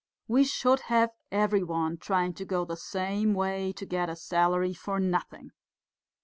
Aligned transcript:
We 0.27 0.45
should 0.45 0.79
have 0.89 1.11
every 1.31 1.61
one 1.61 1.97
trying 1.97 2.33
to 2.33 2.43
go 2.43 2.65
the 2.65 2.75
same 2.75 3.35
way 3.35 3.71
to 3.73 3.85
get 3.85 4.09
a 4.09 4.15
salary 4.15 4.73
for 4.73 4.99
nothing." 4.99 5.51